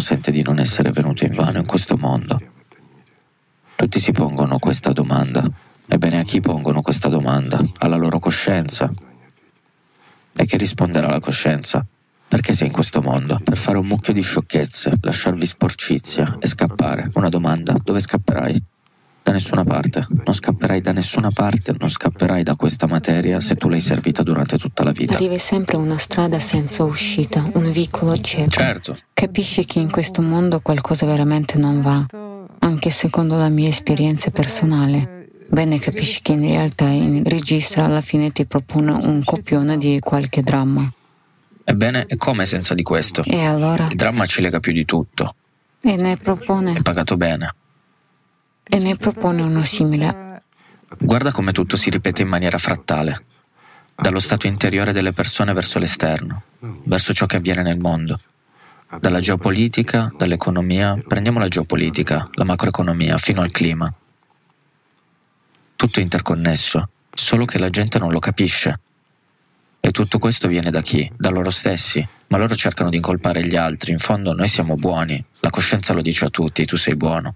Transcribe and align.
uno 0.00 0.08
sente 0.08 0.30
di 0.30 0.42
non 0.42 0.58
essere 0.58 0.92
venuto 0.92 1.24
in 1.24 1.34
vano 1.34 1.58
in 1.58 1.66
questo 1.66 1.98
mondo. 1.98 2.40
Tutti 3.76 4.00
si 4.00 4.12
pongono 4.12 4.58
questa 4.58 4.92
domanda. 4.92 5.44
Ebbene, 5.86 6.20
a 6.20 6.22
chi 6.22 6.40
pongono 6.40 6.80
questa 6.80 7.08
domanda? 7.08 7.60
Alla 7.78 7.96
loro 7.96 8.18
coscienza. 8.18 8.90
E 10.32 10.46
che 10.46 10.56
risponderà 10.56 11.08
la 11.08 11.20
coscienza? 11.20 11.84
Perché 12.26 12.54
sei 12.54 12.68
in 12.68 12.72
questo 12.72 13.02
mondo? 13.02 13.38
Per 13.44 13.58
fare 13.58 13.76
un 13.76 13.86
mucchio 13.86 14.14
di 14.14 14.22
sciocchezze, 14.22 14.94
lasciarvi 15.02 15.44
sporcizia 15.44 16.38
e 16.40 16.46
scappare. 16.46 17.10
Una 17.14 17.28
domanda, 17.28 17.74
dove 17.82 18.00
scapperai? 18.00 18.64
Da 19.22 19.32
nessuna 19.32 19.64
parte. 19.64 20.06
Non 20.24 20.34
scapperai 20.34 20.80
da 20.80 20.92
nessuna 20.92 21.30
parte, 21.30 21.74
non 21.78 21.88
scapperai 21.88 22.42
da 22.42 22.56
questa 22.56 22.86
materia 22.86 23.40
se 23.40 23.54
tu 23.56 23.68
l'hai 23.68 23.80
servita 23.80 24.22
durante 24.22 24.56
tutta 24.58 24.82
la 24.82 24.92
vita. 24.92 25.14
Arrivi 25.14 25.38
sempre 25.38 25.76
una 25.76 25.98
strada 25.98 26.40
senza 26.40 26.84
uscita, 26.84 27.44
un 27.52 27.70
vicolo 27.70 28.18
cieco. 28.18 28.50
Certo. 28.50 28.96
Capisci 29.12 29.64
che 29.66 29.78
in 29.78 29.90
questo 29.90 30.22
mondo 30.22 30.60
qualcosa 30.60 31.06
veramente 31.06 31.58
non 31.58 31.82
va, 31.82 32.06
anche 32.60 32.90
secondo 32.90 33.36
la 33.36 33.48
mia 33.48 33.68
esperienza 33.68 34.30
personale. 34.30 35.18
Bene, 35.48 35.78
capisci 35.78 36.22
che 36.22 36.32
in 36.32 36.42
realtà 36.42 36.88
il 36.90 37.26
regista 37.26 37.84
alla 37.84 38.00
fine 38.00 38.30
ti 38.30 38.46
propone 38.46 38.92
un 38.92 39.22
copione 39.24 39.76
di 39.78 39.98
qualche 40.00 40.42
dramma. 40.42 40.90
Ebbene, 41.64 42.06
e 42.06 42.16
come 42.16 42.46
senza 42.46 42.74
di 42.74 42.82
questo? 42.82 43.22
E 43.24 43.44
allora? 43.44 43.88
Il 43.90 43.96
dramma 43.96 44.24
ci 44.26 44.40
lega 44.42 44.60
più 44.60 44.72
di 44.72 44.84
tutto. 44.84 45.34
E 45.80 45.96
ne 45.96 46.16
propone. 46.16 46.74
È 46.74 46.82
pagato 46.82 47.16
bene. 47.16 47.54
E 48.72 48.78
ne 48.78 48.94
propone 48.94 49.42
uno 49.42 49.64
simile. 49.64 50.42
Guarda 50.96 51.32
come 51.32 51.50
tutto 51.50 51.76
si 51.76 51.90
ripete 51.90 52.22
in 52.22 52.28
maniera 52.28 52.56
frattale. 52.56 53.24
Dallo 53.96 54.20
stato 54.20 54.46
interiore 54.46 54.92
delle 54.92 55.10
persone 55.10 55.52
verso 55.52 55.80
l'esterno, 55.80 56.42
verso 56.84 57.12
ciò 57.12 57.26
che 57.26 57.36
avviene 57.36 57.62
nel 57.62 57.80
mondo. 57.80 58.20
Dalla 59.00 59.18
geopolitica, 59.18 60.12
dall'economia, 60.16 60.96
prendiamo 61.04 61.40
la 61.40 61.48
geopolitica, 61.48 62.28
la 62.34 62.44
macroeconomia, 62.44 63.18
fino 63.18 63.40
al 63.42 63.50
clima. 63.50 63.92
Tutto 65.74 65.98
è 65.98 66.02
interconnesso, 66.02 66.90
solo 67.12 67.44
che 67.46 67.58
la 67.58 67.70
gente 67.70 67.98
non 67.98 68.12
lo 68.12 68.20
capisce. 68.20 68.78
E 69.80 69.90
tutto 69.90 70.20
questo 70.20 70.46
viene 70.46 70.70
da 70.70 70.80
chi? 70.80 71.10
Da 71.16 71.30
loro 71.30 71.50
stessi. 71.50 72.06
Ma 72.28 72.36
loro 72.36 72.54
cercano 72.54 72.88
di 72.88 72.96
incolpare 72.96 73.44
gli 73.44 73.56
altri. 73.56 73.90
In 73.90 73.98
fondo 73.98 74.32
noi 74.32 74.46
siamo 74.46 74.76
buoni. 74.76 75.24
La 75.40 75.50
coscienza 75.50 75.92
lo 75.92 76.02
dice 76.02 76.26
a 76.26 76.30
tutti, 76.30 76.64
tu 76.64 76.76
sei 76.76 76.94
buono. 76.94 77.34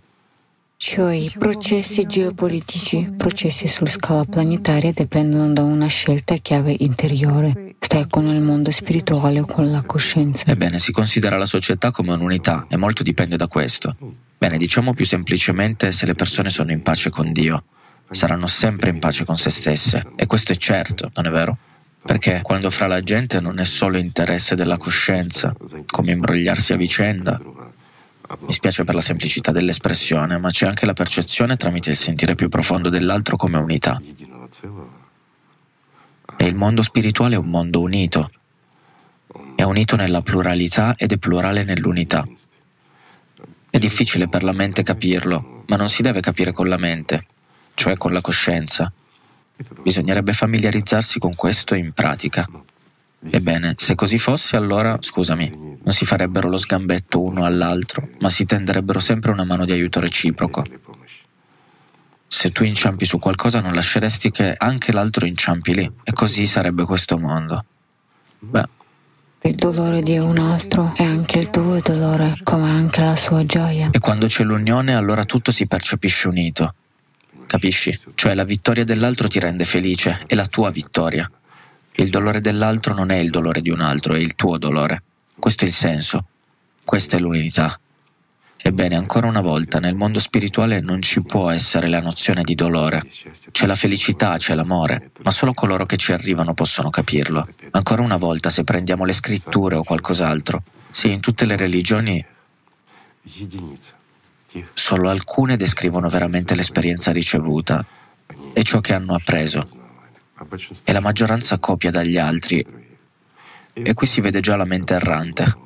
Cioè 0.76 1.14
i 1.14 1.32
processi 1.38 2.04
geopolitici, 2.04 3.12
processi 3.16 3.66
su 3.68 3.86
scala 3.86 4.24
planetaria 4.24 4.92
dipendono 4.92 5.52
da 5.52 5.62
una 5.62 5.86
scelta 5.86 6.36
chiave 6.36 6.74
interiore. 6.78 7.76
Stai 7.78 8.06
con 8.08 8.26
il 8.26 8.40
mondo 8.40 8.70
spirituale 8.70 9.40
o 9.40 9.46
con 9.46 9.70
la 9.70 9.82
coscienza. 9.82 10.50
Ebbene, 10.50 10.78
si 10.78 10.92
considera 10.92 11.36
la 11.36 11.46
società 11.46 11.90
come 11.90 12.12
un'unità 12.12 12.66
e 12.68 12.76
molto 12.76 13.02
dipende 13.02 13.36
da 13.36 13.46
questo. 13.46 13.96
Bene, 14.36 14.58
diciamo 14.58 14.92
più 14.92 15.04
semplicemente 15.06 15.90
se 15.92 16.06
le 16.06 16.14
persone 16.14 16.50
sono 16.50 16.72
in 16.72 16.82
pace 16.82 17.08
con 17.08 17.32
Dio. 17.32 17.64
Saranno 18.10 18.46
sempre 18.46 18.90
in 18.90 18.98
pace 18.98 19.24
con 19.24 19.36
se 19.36 19.50
stesse. 19.50 20.04
E 20.16 20.26
questo 20.26 20.52
è 20.52 20.56
certo, 20.56 21.10
non 21.14 21.26
è 21.26 21.30
vero? 21.30 21.56
Perché 22.04 22.40
quando 22.42 22.68
fra 22.70 22.86
la 22.86 23.00
gente 23.00 23.40
non 23.40 23.58
è 23.58 23.64
solo 23.64 23.96
interesse 23.96 24.54
della 24.54 24.76
coscienza, 24.76 25.54
come 25.86 26.12
imbrogliarsi 26.12 26.74
a 26.74 26.76
vicenda, 26.76 27.40
mi 28.40 28.52
spiace 28.52 28.84
per 28.84 28.94
la 28.94 29.00
semplicità 29.00 29.52
dell'espressione, 29.52 30.38
ma 30.38 30.48
c'è 30.48 30.66
anche 30.66 30.86
la 30.86 30.94
percezione 30.94 31.56
tramite 31.56 31.90
il 31.90 31.96
sentire 31.96 32.34
più 32.34 32.48
profondo 32.48 32.88
dell'altro 32.88 33.36
come 33.36 33.58
unità. 33.58 34.00
E 36.36 36.46
il 36.46 36.54
mondo 36.54 36.82
spirituale 36.82 37.34
è 37.34 37.38
un 37.38 37.48
mondo 37.48 37.80
unito. 37.80 38.30
È 39.54 39.62
unito 39.62 39.96
nella 39.96 40.22
pluralità 40.22 40.94
ed 40.96 41.12
è 41.12 41.18
plurale 41.18 41.64
nell'unità. 41.64 42.26
È 43.70 43.78
difficile 43.78 44.28
per 44.28 44.42
la 44.42 44.52
mente 44.52 44.82
capirlo, 44.82 45.64
ma 45.66 45.76
non 45.76 45.88
si 45.88 46.02
deve 46.02 46.20
capire 46.20 46.52
con 46.52 46.68
la 46.68 46.78
mente, 46.78 47.26
cioè 47.74 47.96
con 47.96 48.12
la 48.12 48.20
coscienza. 48.20 48.90
Bisognerebbe 49.82 50.32
familiarizzarsi 50.32 51.18
con 51.18 51.34
questo 51.34 51.74
in 51.74 51.92
pratica. 51.92 52.48
Ebbene, 53.30 53.74
se 53.76 53.94
così 53.94 54.18
fosse, 54.18 54.56
allora, 54.56 54.96
scusami, 55.00 55.78
non 55.82 55.92
si 55.92 56.04
farebbero 56.04 56.48
lo 56.48 56.56
sgambetto 56.56 57.22
uno 57.22 57.44
all'altro, 57.44 58.08
ma 58.20 58.30
si 58.30 58.44
tenderebbero 58.44 59.00
sempre 59.00 59.30
una 59.30 59.44
mano 59.44 59.64
di 59.64 59.72
aiuto 59.72 60.00
reciproco. 60.00 60.64
Se 62.26 62.50
tu 62.50 62.64
inciampi 62.64 63.04
su 63.04 63.18
qualcosa 63.18 63.60
non 63.60 63.72
lasceresti 63.72 64.30
che 64.30 64.54
anche 64.56 64.92
l'altro 64.92 65.26
inciampi 65.26 65.74
lì, 65.74 65.90
e 66.02 66.12
così 66.12 66.46
sarebbe 66.46 66.84
questo 66.84 67.18
mondo. 67.18 67.64
Beh. 68.40 68.68
Il 69.42 69.54
dolore 69.56 70.02
di 70.02 70.18
un 70.18 70.38
altro 70.38 70.94
è 70.96 71.04
anche 71.04 71.38
il 71.38 71.50
tuo 71.50 71.78
dolore, 71.80 72.38
come 72.42 72.70
anche 72.70 73.02
la 73.02 73.14
sua 73.14 73.44
gioia. 73.44 73.90
E 73.90 73.98
quando 73.98 74.26
c'è 74.26 74.42
l'unione, 74.42 74.94
allora 74.94 75.24
tutto 75.24 75.52
si 75.52 75.66
percepisce 75.66 76.28
unito. 76.28 76.74
Capisci? 77.46 77.98
Cioè 78.14 78.34
la 78.34 78.44
vittoria 78.44 78.84
dell'altro 78.84 79.28
ti 79.28 79.38
rende 79.38 79.64
felice, 79.64 80.24
è 80.26 80.34
la 80.34 80.46
tua 80.46 80.70
vittoria. 80.70 81.30
Il 81.96 82.10
dolore 82.10 82.40
dell'altro 82.40 82.92
non 82.92 83.10
è 83.10 83.16
il 83.16 83.30
dolore 83.30 83.60
di 83.60 83.70
un 83.70 83.80
altro, 83.80 84.14
è 84.14 84.18
il 84.18 84.34
tuo 84.34 84.58
dolore. 84.58 85.02
Questo 85.38 85.64
è 85.64 85.68
il 85.68 85.72
senso. 85.72 86.24
Questa 86.82 87.16
è 87.16 87.20
l'unità. 87.20 87.78
Ebbene, 88.56 88.96
ancora 88.96 89.28
una 89.28 89.40
volta, 89.40 89.78
nel 89.78 89.94
mondo 89.94 90.18
spirituale 90.18 90.80
non 90.80 91.02
ci 91.02 91.22
può 91.22 91.50
essere 91.50 91.86
la 91.86 92.00
nozione 92.00 92.42
di 92.42 92.56
dolore. 92.56 93.02
C'è 93.52 93.66
la 93.66 93.76
felicità, 93.76 94.36
c'è 94.38 94.54
l'amore, 94.54 95.12
ma 95.22 95.30
solo 95.30 95.54
coloro 95.54 95.86
che 95.86 95.96
ci 95.96 96.12
arrivano 96.12 96.52
possono 96.52 96.90
capirlo. 96.90 97.46
Ancora 97.70 98.02
una 98.02 98.16
volta, 98.16 98.50
se 98.50 98.64
prendiamo 98.64 99.04
le 99.04 99.12
scritture 99.12 99.76
o 99.76 99.84
qualcos'altro, 99.84 100.64
sì, 100.90 101.12
in 101.12 101.20
tutte 101.20 101.44
le 101.44 101.56
religioni 101.56 102.24
solo 104.74 105.10
alcune 105.10 105.56
descrivono 105.56 106.08
veramente 106.08 106.56
l'esperienza 106.56 107.12
ricevuta 107.12 107.84
e 108.52 108.62
ciò 108.64 108.80
che 108.80 108.94
hanno 108.94 109.14
appreso 109.14 109.82
e 110.84 110.92
la 110.92 111.00
maggioranza 111.00 111.58
copia 111.58 111.90
dagli 111.90 112.18
altri 112.18 112.84
e 113.72 113.94
qui 113.94 114.06
si 114.06 114.20
vede 114.20 114.40
già 114.40 114.56
la 114.56 114.64
mente 114.64 114.94
errante. 114.94 115.62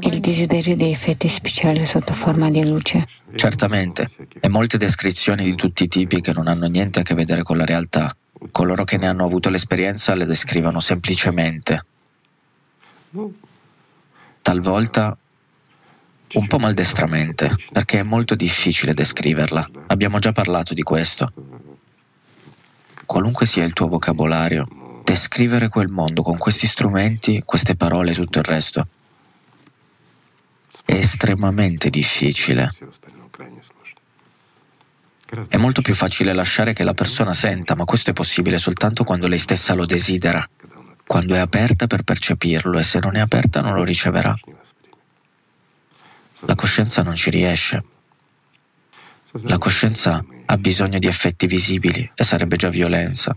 Il 0.00 0.18
desiderio 0.18 0.74
dei 0.76 0.90
effetti 0.90 1.28
speciali 1.28 1.86
sotto 1.86 2.12
forma 2.12 2.50
di 2.50 2.68
luce. 2.68 3.06
Certamente, 3.36 4.08
e 4.40 4.48
molte 4.48 4.78
descrizioni 4.78 5.44
di 5.44 5.54
tutti 5.54 5.84
i 5.84 5.88
tipi 5.88 6.20
che 6.20 6.32
non 6.32 6.48
hanno 6.48 6.66
niente 6.66 7.00
a 7.00 7.02
che 7.02 7.14
vedere 7.14 7.44
con 7.44 7.56
la 7.56 7.64
realtà. 7.64 8.14
Coloro 8.50 8.82
che 8.82 8.96
ne 8.96 9.06
hanno 9.06 9.24
avuto 9.24 9.48
l'esperienza 9.48 10.14
le 10.14 10.26
descrivono 10.26 10.80
semplicemente. 10.80 11.86
Talvolta 14.42 15.16
un 16.34 16.46
po' 16.48 16.58
maldestramente, 16.58 17.54
perché 17.70 18.00
è 18.00 18.02
molto 18.02 18.34
difficile 18.34 18.92
descriverla. 18.92 19.70
Abbiamo 19.86 20.18
già 20.18 20.32
parlato 20.32 20.74
di 20.74 20.82
questo 20.82 21.32
qualunque 23.06 23.46
sia 23.46 23.64
il 23.64 23.72
tuo 23.72 23.88
vocabolario, 23.88 25.00
descrivere 25.04 25.68
quel 25.68 25.88
mondo 25.88 26.22
con 26.22 26.36
questi 26.36 26.66
strumenti, 26.66 27.42
queste 27.44 27.76
parole 27.76 28.10
e 28.10 28.14
tutto 28.14 28.38
il 28.40 28.44
resto 28.44 28.88
è 30.84 30.94
estremamente 30.94 31.90
difficile. 31.90 32.70
È 35.48 35.56
molto 35.56 35.82
più 35.82 35.94
facile 35.94 36.32
lasciare 36.32 36.72
che 36.72 36.84
la 36.84 36.94
persona 36.94 37.32
senta, 37.32 37.74
ma 37.74 37.84
questo 37.84 38.10
è 38.10 38.12
possibile 38.12 38.58
soltanto 38.58 39.02
quando 39.02 39.26
lei 39.26 39.38
stessa 39.38 39.74
lo 39.74 39.84
desidera, 39.84 40.48
quando 41.06 41.34
è 41.34 41.38
aperta 41.38 41.86
per 41.86 42.02
percepirlo 42.02 42.78
e 42.78 42.82
se 42.82 43.00
non 43.00 43.16
è 43.16 43.20
aperta 43.20 43.60
non 43.60 43.74
lo 43.74 43.82
riceverà. 43.82 44.34
La 46.40 46.54
coscienza 46.54 47.02
non 47.02 47.16
ci 47.16 47.30
riesce. 47.30 47.82
La 49.32 49.58
coscienza 49.58 50.24
ha 50.46 50.56
bisogno 50.56 50.98
di 50.98 51.06
effetti 51.06 51.46
visibili 51.46 52.10
e 52.14 52.24
sarebbe 52.24 52.56
già 52.56 52.68
violenza. 52.68 53.36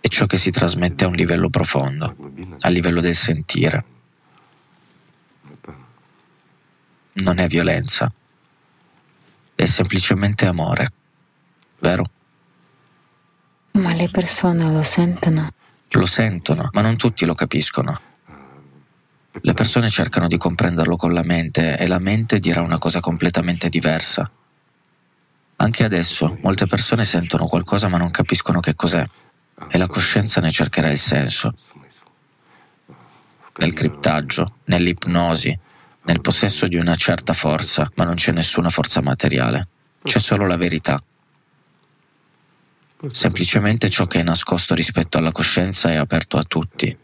È 0.00 0.08
ciò 0.08 0.26
che 0.26 0.38
si 0.38 0.50
trasmette 0.50 1.04
a 1.04 1.08
un 1.08 1.14
livello 1.14 1.50
profondo, 1.50 2.16
a 2.60 2.68
livello 2.68 3.00
del 3.00 3.14
sentire. 3.14 3.84
Non 7.14 7.38
è 7.38 7.46
violenza, 7.46 8.10
è 9.54 9.64
semplicemente 9.66 10.46
amore, 10.46 10.92
vero? 11.80 12.10
Ma 13.72 13.92
le 13.92 14.08
persone 14.08 14.72
lo 14.72 14.82
sentono? 14.82 15.52
Lo 15.90 16.06
sentono, 16.06 16.70
ma 16.72 16.80
non 16.80 16.96
tutti 16.96 17.26
lo 17.26 17.34
capiscono. 17.34 18.10
Le 19.40 19.54
persone 19.54 19.88
cercano 19.88 20.28
di 20.28 20.36
comprenderlo 20.36 20.96
con 20.96 21.14
la 21.14 21.22
mente 21.22 21.78
e 21.78 21.86
la 21.86 21.98
mente 21.98 22.38
dirà 22.38 22.60
una 22.60 22.78
cosa 22.78 23.00
completamente 23.00 23.70
diversa. 23.70 24.30
Anche 25.56 25.84
adesso 25.84 26.38
molte 26.42 26.66
persone 26.66 27.04
sentono 27.04 27.46
qualcosa 27.46 27.88
ma 27.88 27.96
non 27.96 28.10
capiscono 28.10 28.60
che 28.60 28.74
cos'è 28.74 29.04
e 29.68 29.78
la 29.78 29.86
coscienza 29.86 30.40
ne 30.40 30.50
cercherà 30.50 30.90
il 30.90 30.98
senso. 30.98 31.54
Nel 33.56 33.72
criptaggio, 33.72 34.56
nell'ipnosi, 34.64 35.58
nel 36.04 36.20
possesso 36.20 36.66
di 36.66 36.76
una 36.76 36.94
certa 36.94 37.32
forza, 37.32 37.90
ma 37.94 38.04
non 38.04 38.14
c'è 38.14 38.32
nessuna 38.32 38.70
forza 38.70 39.00
materiale, 39.00 39.68
c'è 40.02 40.18
solo 40.18 40.46
la 40.46 40.56
verità. 40.56 41.02
Semplicemente 43.08 43.88
ciò 43.88 44.06
che 44.06 44.20
è 44.20 44.22
nascosto 44.22 44.74
rispetto 44.74 45.18
alla 45.18 45.32
coscienza 45.32 45.90
è 45.90 45.96
aperto 45.96 46.36
a 46.36 46.44
tutti. 46.44 46.96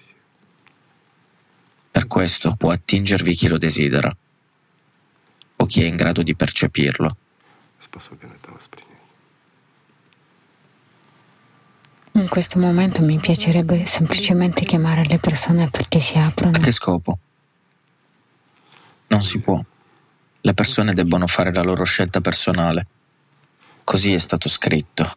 Per 1.99 2.07
questo 2.07 2.55
può 2.55 2.71
attingervi 2.71 3.35
chi 3.35 3.49
lo 3.49 3.59
desidera 3.59 4.17
o 5.57 5.67
chi 5.67 5.83
è 5.83 5.87
in 5.87 5.97
grado 5.97 6.23
di 6.23 6.37
percepirlo. 6.37 7.17
In 12.13 12.29
questo 12.29 12.61
momento 12.61 13.05
mi 13.05 13.19
piacerebbe 13.19 13.85
semplicemente 13.87 14.65
chiamare 14.65 15.07
le 15.07 15.19
persone 15.19 15.71
perché 15.71 15.99
si 15.99 16.17
aprono. 16.17 16.57
A 16.57 16.61
che 16.61 16.71
scopo? 16.71 17.19
Non 19.09 19.23
si 19.25 19.41
può. 19.41 19.61
Le 20.41 20.55
persone 20.55 20.95
debbono 20.95 21.27
fare 21.27 21.53
la 21.53 21.63
loro 21.63 21.83
scelta 21.83 22.21
personale. 22.21 22.87
Così 23.83 24.15
è 24.15 24.19
stato 24.19 24.49
scritto. 24.49 25.17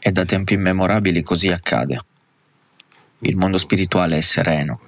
E 0.00 0.10
da 0.10 0.24
tempi 0.24 0.54
immemorabili 0.54 1.22
così 1.22 1.52
accade. 1.52 2.04
Il 3.26 3.36
mondo 3.36 3.56
spirituale 3.56 4.18
è 4.18 4.20
sereno. 4.20 4.80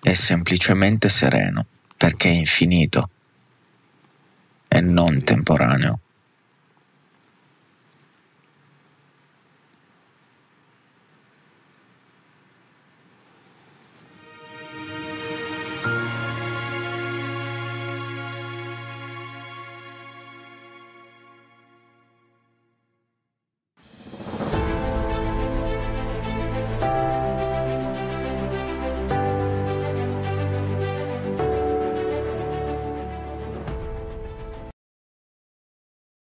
È 0.00 0.12
semplicemente 0.14 1.08
sereno 1.08 1.64
perché 1.96 2.28
è 2.28 2.32
infinito 2.32 3.08
e 4.66 4.80
non 4.80 5.22
temporaneo. 5.22 6.00